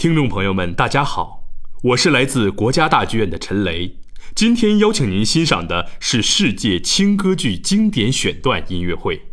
[0.00, 1.44] 听众朋友们，大家好，
[1.82, 3.98] 我是来自国家大剧院的陈雷。
[4.34, 9.26] 今天邀请您欣赏的是世界轻歌剧经典选段音乐会。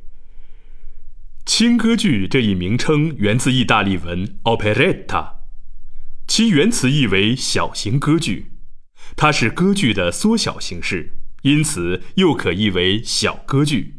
[1.45, 5.35] 轻歌剧这一名称源自意大利文 operetta，
[6.27, 8.51] 其原词意为小型歌剧，
[9.15, 11.13] 它是歌剧的缩小形式，
[11.43, 13.96] 因此又可译为小歌剧。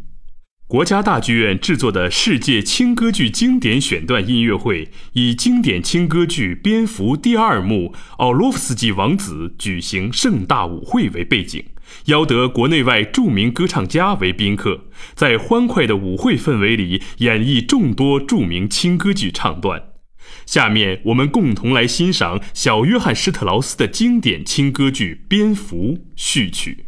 [0.68, 11.64] 国家大剧院制作的世界轻歌剧经典选段音乐会，以经典轻歌剧《蝙蝠》第二幕奥洛夫斯基王子举行盛大舞会为背景，
[12.04, 14.84] 邀得国内外著名歌唱家为宾客，
[15.14, 19.82] 在欢快的舞会氛围里演绎众多著名轻歌剧唱段。
[20.44, 26.87] 下面我们共同来欣赏小约翰施特劳斯的经典轻歌剧《蝙蝠》序曲。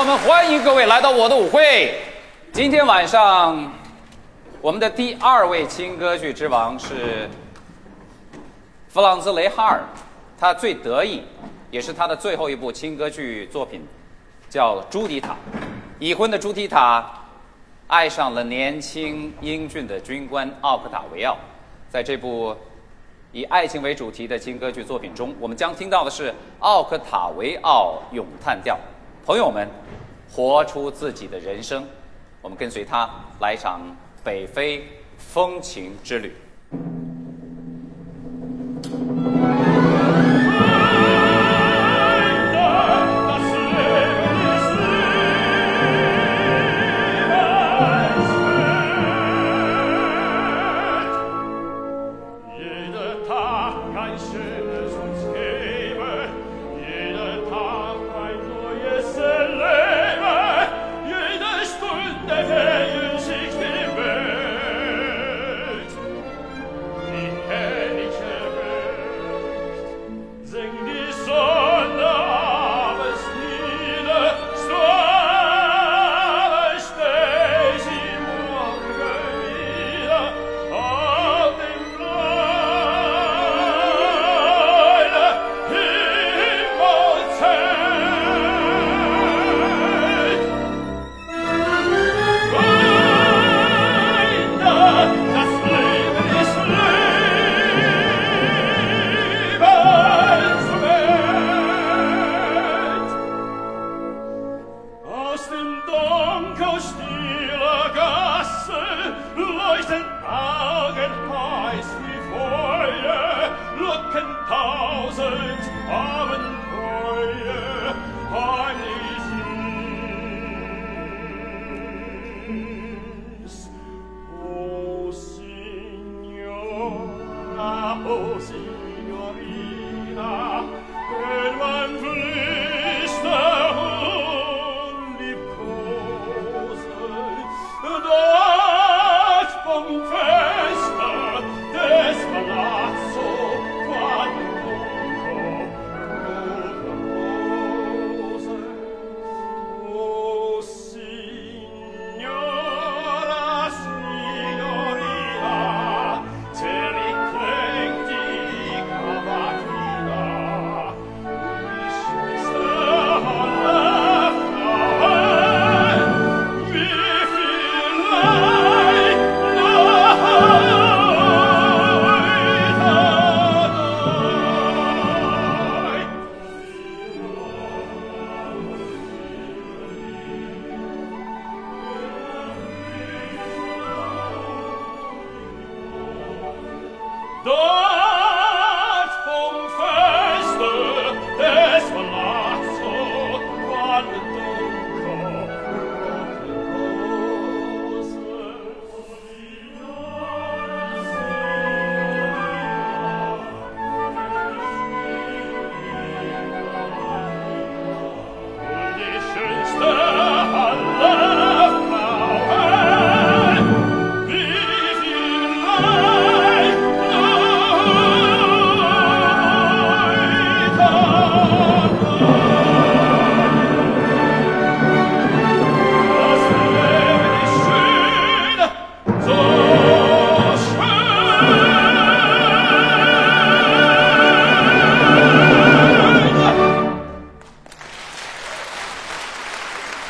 [0.00, 1.94] 我们，欢迎各位来到我的舞会。
[2.54, 3.70] 今天晚上，
[4.62, 7.28] 我们的第二位轻歌剧之王是
[8.88, 9.82] 弗朗兹·雷哈尔，
[10.38, 11.22] 他最得意，
[11.70, 13.86] 也是他的最后一部轻歌剧作品，
[14.48, 15.32] 叫《朱迪塔》。
[15.98, 17.04] 已婚的朱迪塔
[17.86, 21.36] 爱上了年轻英俊的军官奥克塔维奥，
[21.90, 22.56] 在这部
[23.32, 28.78] 以爱情为主题的轻歌剧作品中，我们将听到的是奥克塔维奥咏叹调。
[29.26, 29.68] 朋友们，
[30.32, 31.86] 活出自己的人生，
[32.40, 33.08] 我们跟随他
[33.40, 33.80] 来一场
[34.24, 34.84] 北非
[35.18, 36.34] 风情之旅。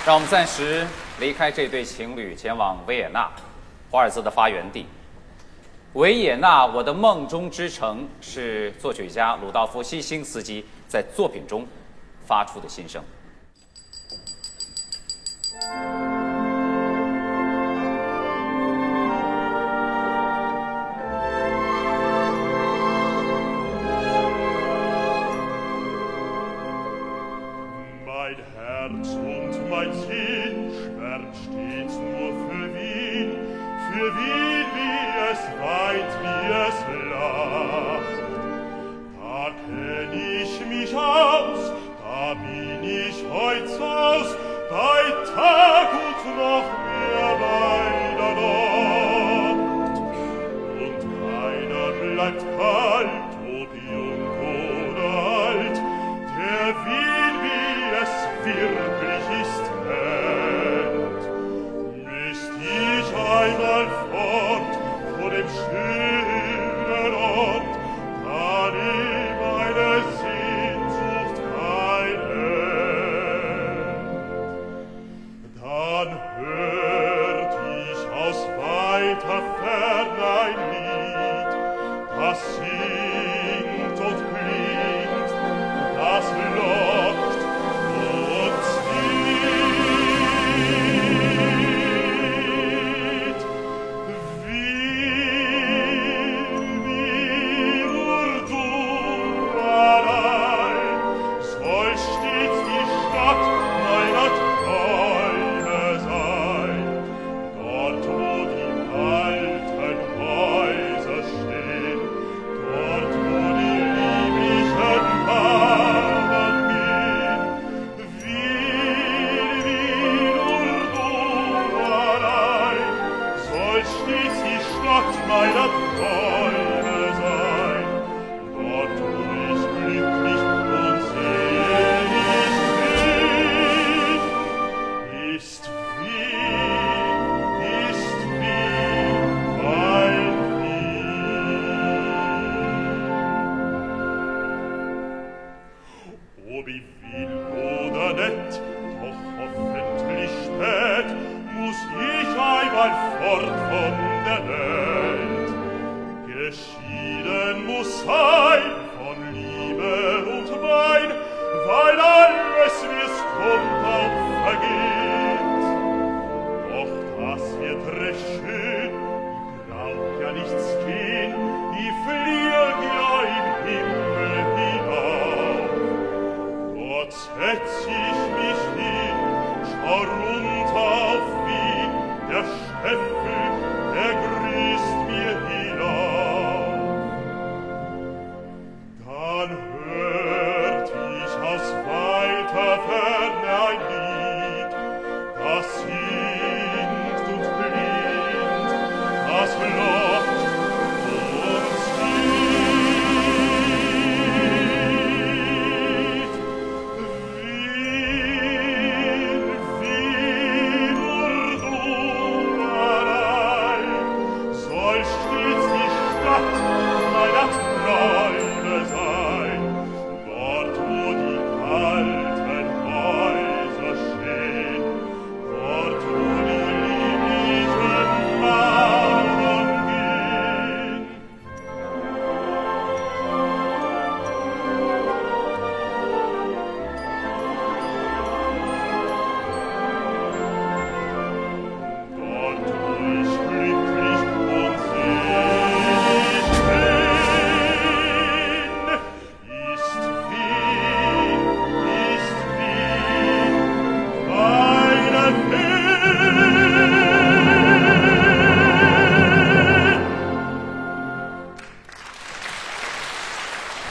[0.06, 0.86] 让我们暂时
[1.18, 3.30] 离开这对情侣，前往维也纳，
[3.90, 4.86] 华尔兹的发源地。
[5.92, 11.66] 维也纳，我的梦中之城，是作曲家鲁道夫·西辛斯基在作品中
[12.26, 13.04] 发出的心声。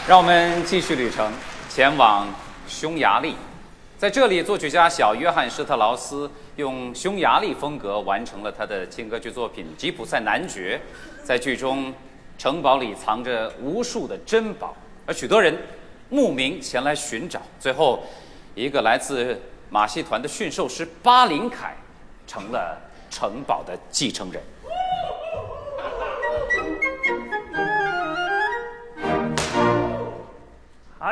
[0.09, 1.31] 让我们继续旅程，
[1.69, 2.27] 前往
[2.67, 3.35] 匈牙利。
[3.95, 10.81] 在这里，作曲家小约翰施特劳斯用匈牙利风格完成了他的轻歌剧作品《吉普赛男爵》。
[11.23, 11.93] 在剧中，
[12.39, 15.55] 城堡里藏着无数的珍宝，而许多人
[16.09, 17.39] 慕名前来寻找。
[17.59, 18.03] 最后，
[18.55, 21.75] 一个来自马戏团的驯兽师巴林凯
[22.25, 22.75] 成了
[23.11, 24.41] 城堡的继承人。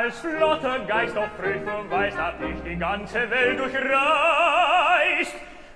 [0.08, 5.34] als flotter Geist auf Prüfung weiß, hab ich die ganze Welt durchreist.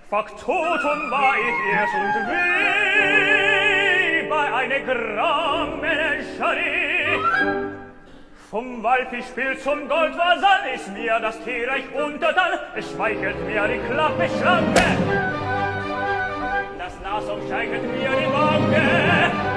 [0.08, 7.18] Faktotum war ich erst und weh bei einer Grammenescherie.
[8.50, 14.72] Vom Walfischspiel zum Goldvasan ist mir das Tierreich untertan, es schmeichelt mir die Klappe Schlange.
[16.78, 19.51] Das Nasum scheichelt mir die Wange.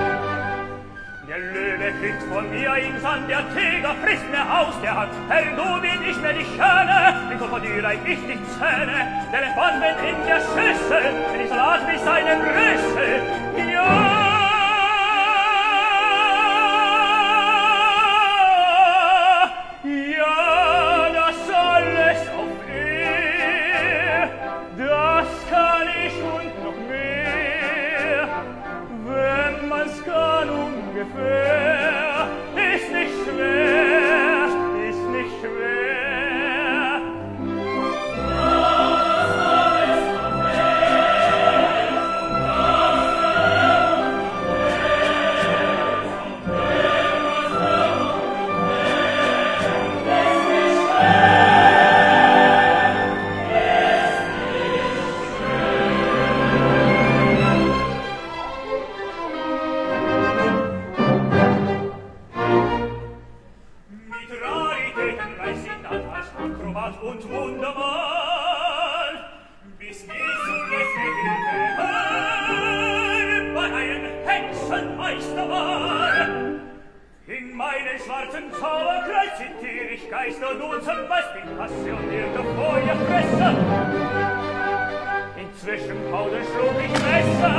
[2.05, 5.11] Kind von mir in Sand, der Tiger frisst mir aus der Hand.
[5.27, 9.25] Herr, du bin ich mir die Schöne, den Krokodil reich ich die Zähne.
[9.31, 13.73] Der Elefant mit in der Schüssel, wenn ich Salat mich seinen Rüssel.
[13.73, 14.14] Ja!
[78.25, 83.53] Herzen voller Kreuz in Tierigkeit und unserem Weiß bin passionierte Feuerfresser.
[85.37, 87.55] Inzwischen Pauden schlug ich Messer.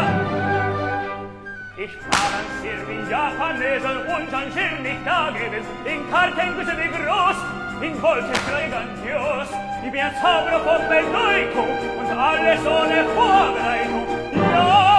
[1.78, 7.36] Ich balancier wie Japanesel und an Schirm nicht da gewesen, in Karten bitte wie groß,
[7.82, 9.48] in Wolken grandios.
[9.84, 14.06] Ich bin ein Zauberer von Bedeutung und alles ohne Vorbereitung.
[14.34, 14.95] Ja!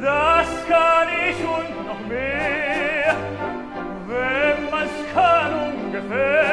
[0.00, 3.14] das kann ich und noch mehr,
[4.06, 6.51] wenn man's kann ungefähr.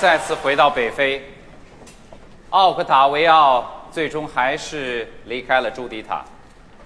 [0.00, 1.22] 再次回到北非。
[2.48, 6.24] 奥克塔维奥最终还是离开了朱迪塔。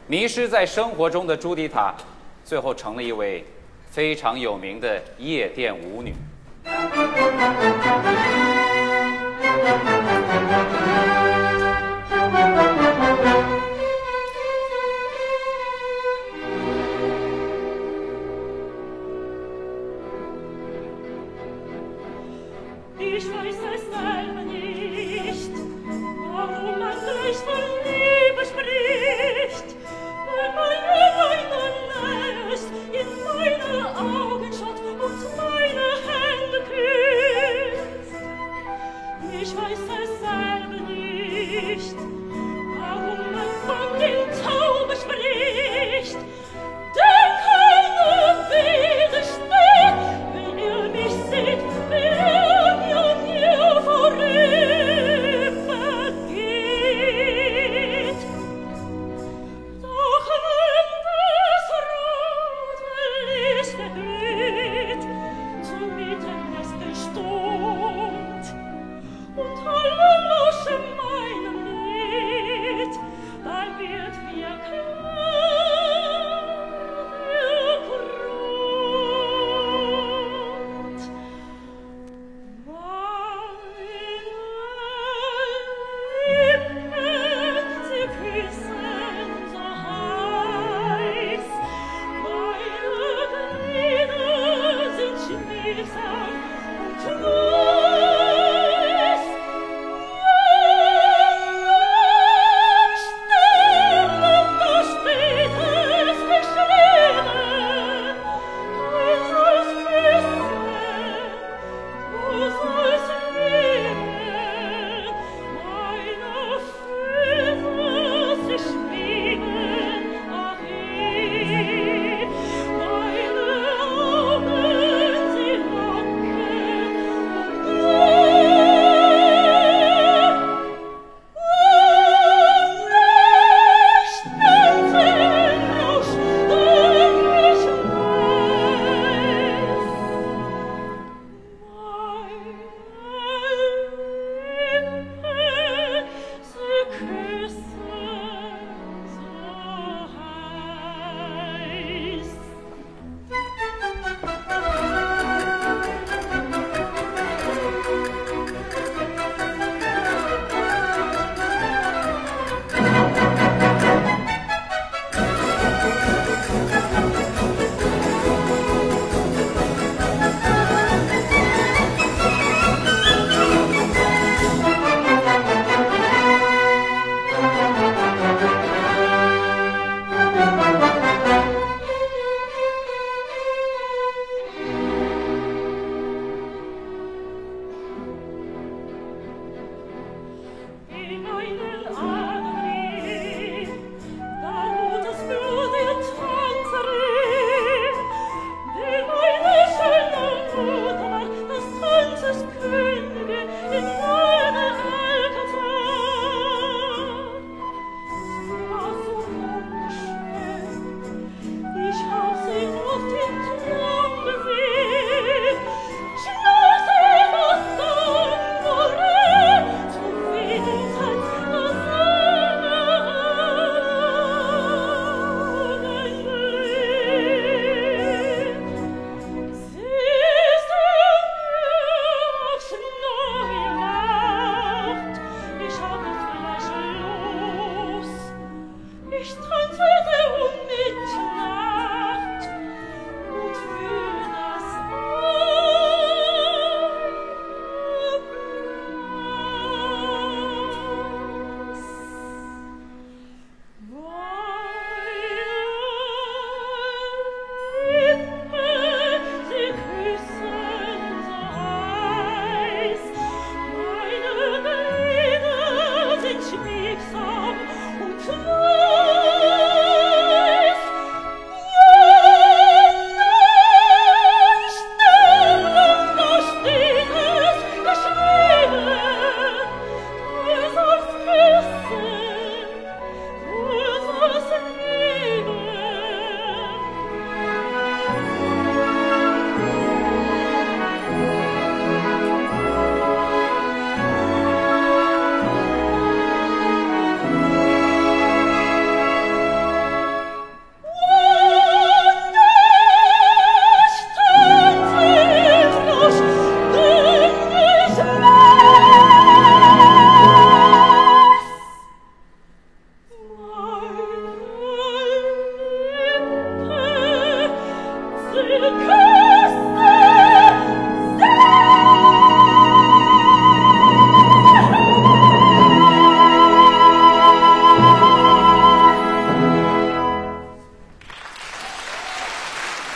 [0.08, 1.94] 迷失在生活中的朱迪塔
[2.44, 3.44] 最后成了一位
[3.88, 6.12] 非常有名的夜店舞女。
[23.16, 25.50] Ich weiß es selber nicht,
[26.32, 28.23] warum man gleich verliert.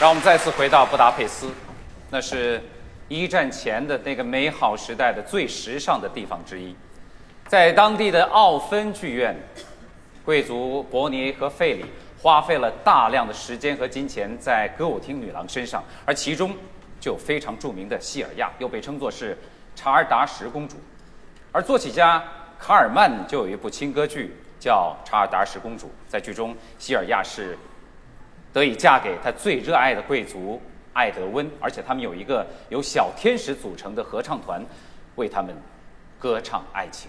[0.08, 1.50] 让我们再次回到布达佩斯，
[2.08, 2.58] 那是
[3.08, 6.74] 一战前的那个美好时代的最时尚的地方之一。
[7.46, 9.36] 在当地的奥芬剧院，
[10.24, 11.84] 贵族伯尼和费里
[12.22, 16.56] 花费了大量的时间和金钱在歌舞厅女郎身上，而其中
[16.98, 19.36] 就非常著名的希尔亚，又被称作是
[19.76, 20.78] 查尔达什公主。
[21.52, 22.24] 而作曲家
[22.58, 27.58] 卡尔曼就有一部轻歌剧叫《查尔达什公主》，在剧中，希尔亚是
[28.58, 30.60] 可以嫁给他最热爱的贵族
[30.92, 34.60] 艾德温，而且他们有一个由小天使组成的合唱团，
[35.14, 35.54] 为他们
[36.18, 37.08] 歌唱爱情。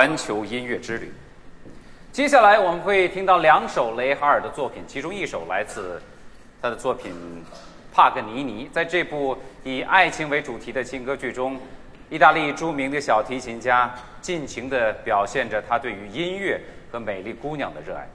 [0.00, 1.12] 环球音乐之旅。
[2.10, 6.00] 接下来我们会听到两首雷哈尔的作品，其中一首来自
[6.62, 7.12] 他的作品
[7.94, 8.66] 《帕格尼尼》。
[8.72, 11.60] 在这部以爱情为主题的轻歌剧中，
[12.08, 16.58] 意大利著名的小提琴家尽情地表现着他对于音乐
[16.90, 18.08] 和美丽姑娘的热爱。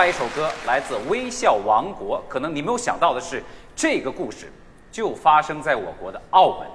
[0.08, 2.18] 一首歌，来自《微笑王国》。
[2.32, 3.44] 可能你没有想到的是，
[3.76, 4.52] 这个故事
[4.92, 6.68] 就发生在我国的澳门。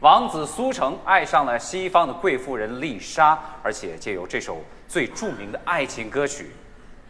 [0.00, 4.58] 王子苏城爱上了西方的贵妇人丽莎，而且借由这首
[4.88, 6.50] 最著名的爱情歌曲，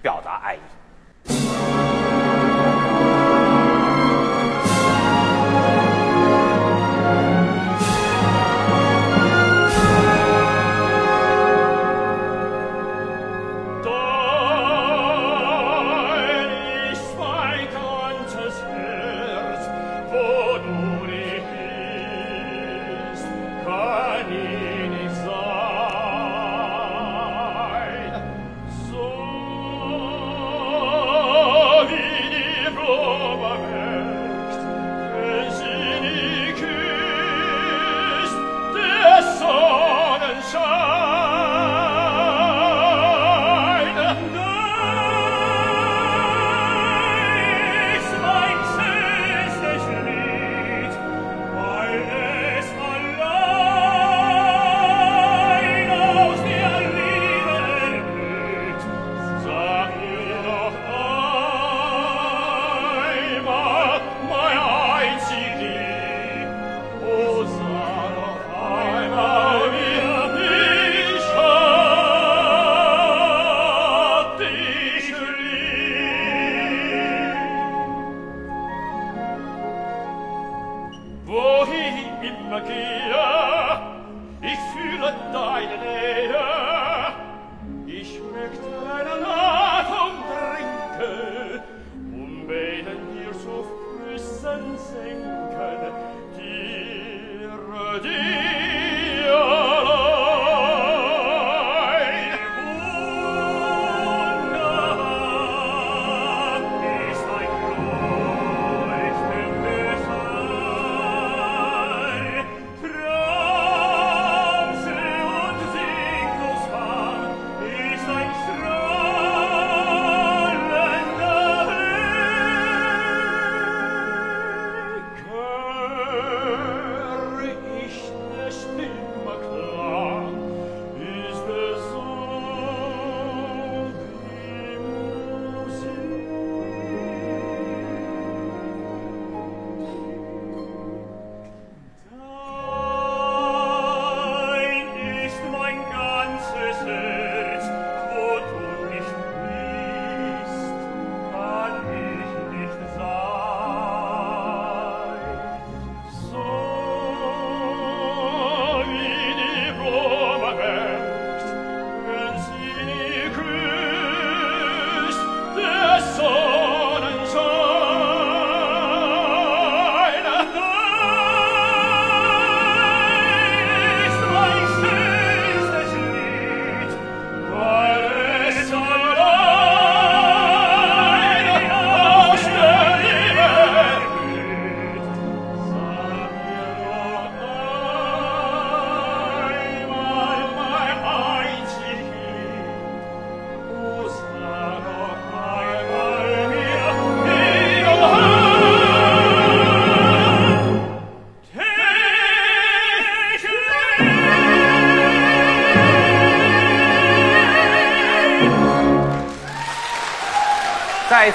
[0.03, 1.92] 表达爱意。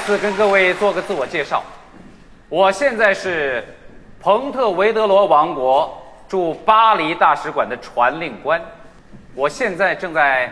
[0.08, 1.62] 次跟各位做个自我介绍，
[2.48, 3.62] 我现在是
[4.22, 8.62] 彭特维德罗王国驻巴黎大使馆的传令官，
[9.36, 10.50] 我现在正在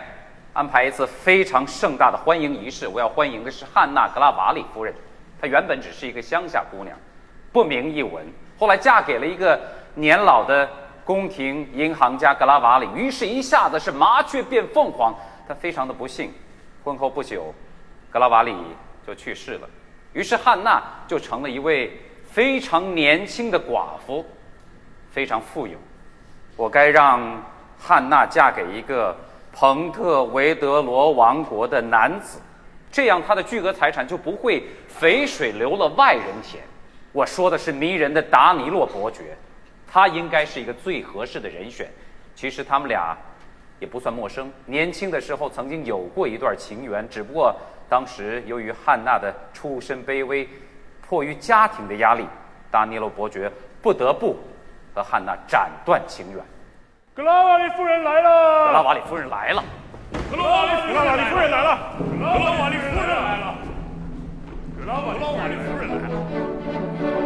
[0.52, 4.92] 安排一次非常盛大的欢迎仪式，我要欢迎的是汉娜·格拉瓦里夫人，
[5.40, 6.94] 她原本只是一个乡下姑娘，
[7.50, 9.58] 不明一文，后来嫁给了一个
[9.94, 10.68] 年老的
[11.02, 15.14] 宫廷银行家格拉瓦里，于是一下子是麻雀变凤凰，
[15.48, 16.30] 她非常的不幸，
[16.84, 17.54] 婚后不久，
[18.10, 18.54] 格拉瓦里
[19.06, 19.68] 就去世了，
[20.12, 21.92] 于是汉娜就成了一位
[22.24, 24.24] 非常年轻的寡妇，
[25.12, 25.78] 非常富有。
[26.56, 27.40] 我该让
[27.78, 29.16] 汉娜嫁给一个
[29.52, 32.40] 彭特维德罗王国的男子，
[32.90, 36.64] 这样她的巨额财产就不会肥水流了外人田。
[37.12, 39.36] 我说的是迷人的达尼洛伯爵，
[39.86, 41.88] 他应该是一个最合适的人选。
[42.34, 43.16] 其实他们俩
[43.78, 47.54] 也不算陌生，年轻的时候曾经有过一段情缘，只不过
[47.88, 50.48] 当时由于汉娜的出身卑微，
[51.06, 52.26] 迫于家庭的压力，
[52.70, 54.36] 达尼洛伯爵不得不
[54.94, 56.44] 和汉娜斩断情缘。
[57.14, 58.82] 格拉瓦里夫人来了格拉！
[58.82, 59.64] 瓦里夫人来了，
[60.30, 61.78] 格拉瓦里格拉瓦里夫人来了！
[61.98, 63.54] 格拉瓦里夫人来了！
[64.76, 65.14] 格拉瓦
[65.48, 65.94] 里夫人来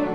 [0.05, 0.10] 了！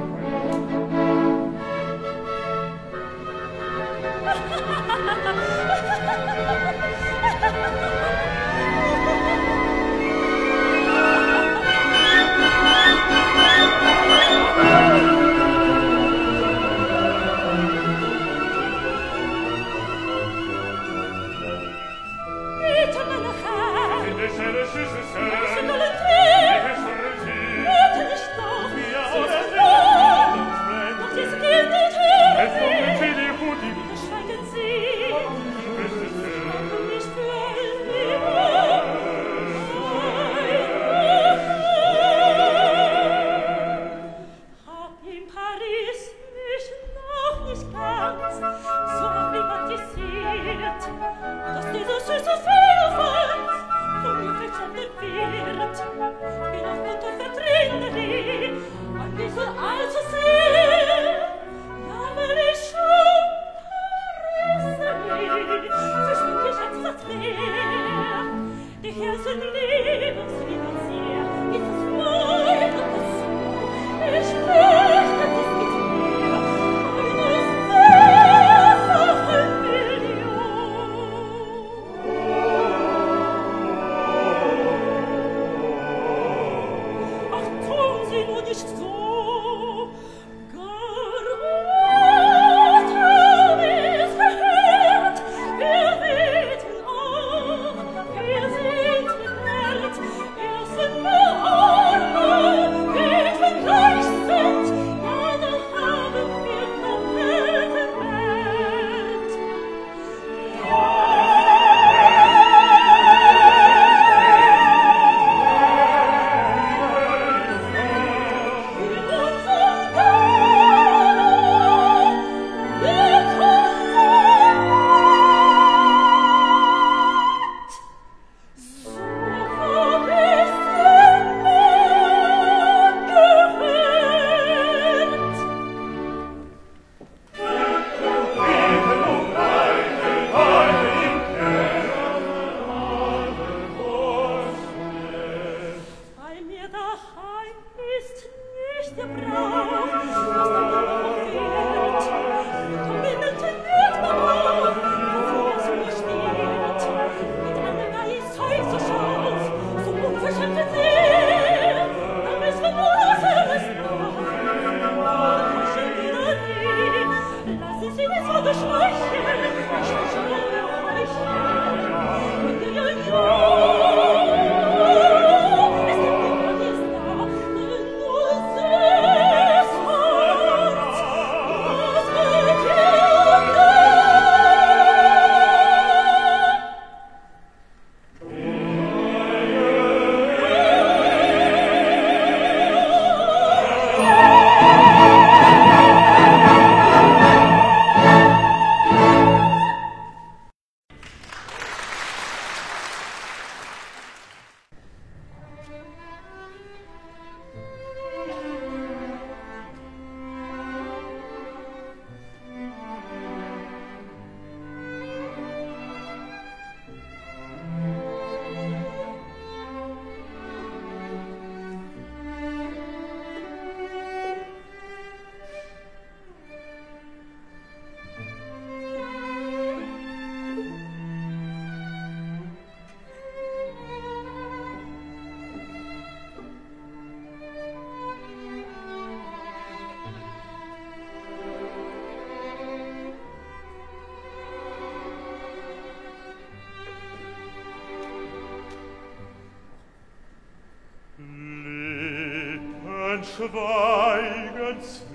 [253.37, 255.06] schweigens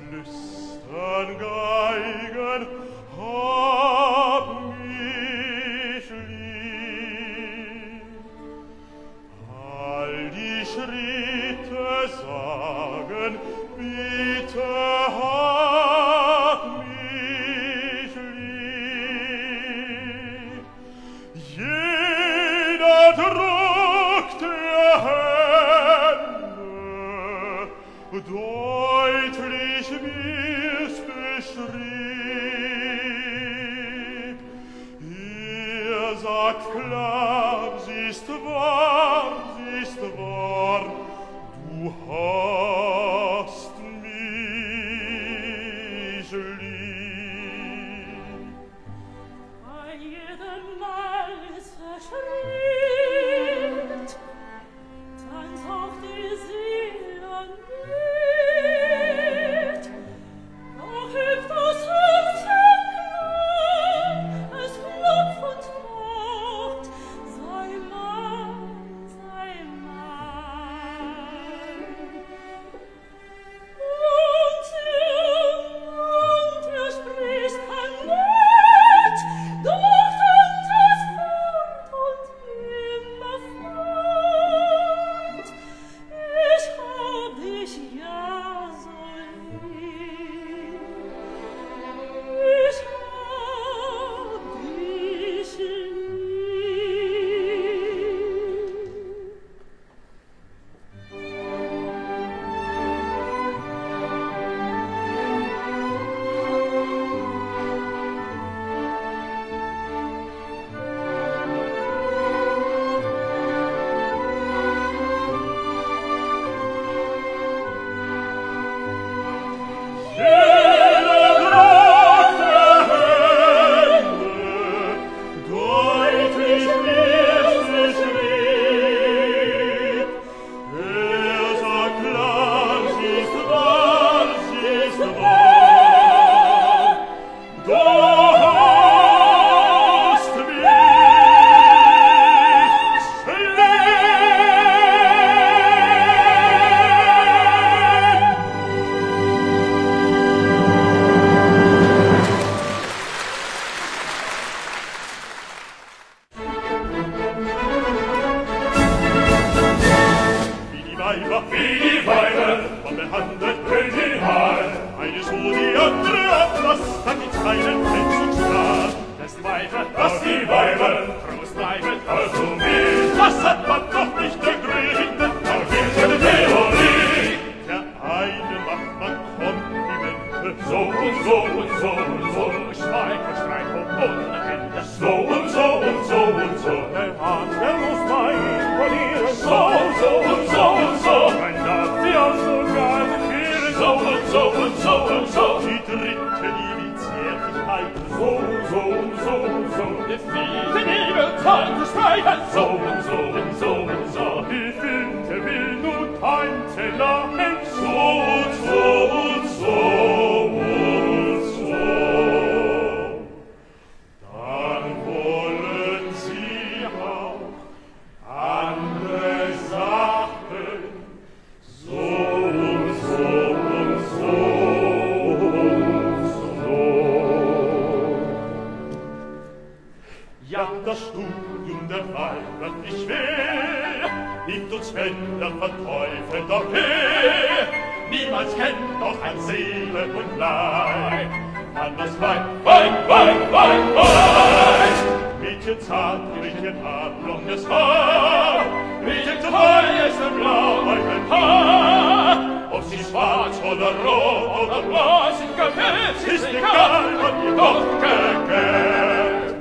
[245.92, 248.64] satiriche pablum des Haar,
[249.06, 252.38] riecht heu ist ein Blau auf ein Haar.
[252.72, 259.56] Ob sie schwarz oder rot oder blass im Gefäß, ist egal, man ihr doch gegett.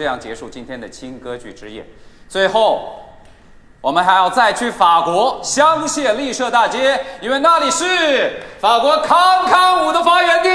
[0.00, 1.84] 这样结束今天的轻歌剧之夜。
[2.26, 3.02] 最后，
[3.82, 10.48] 我们还要再去法国香榭丽舍大街，因为那里是法国康康舞的发源地。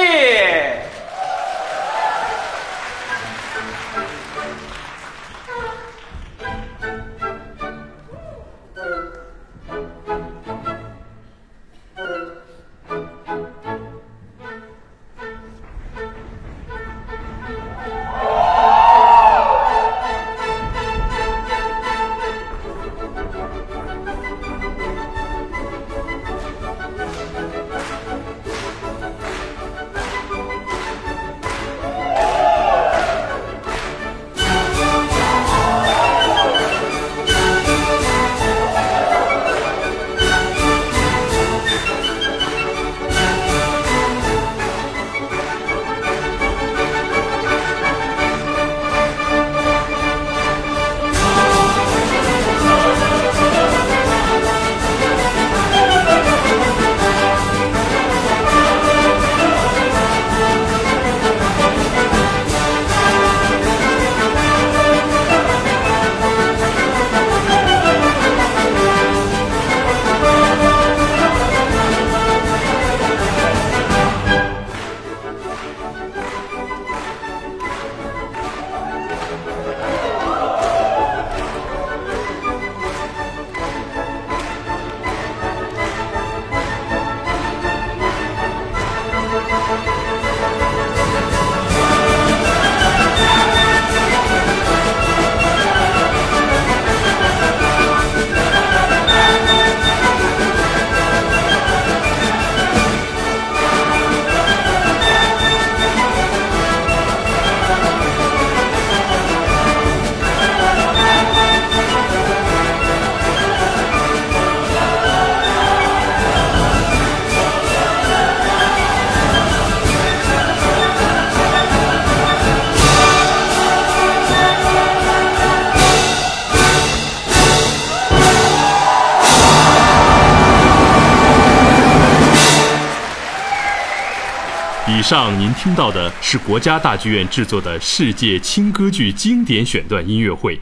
[135.66, 140.62] 听到的是国家大剧院制作的世界轻歌剧经典选段音乐会。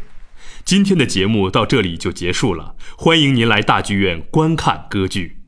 [0.64, 5.43] 今天的节目到这里就结束了，欢迎您来大剧院观看歌剧。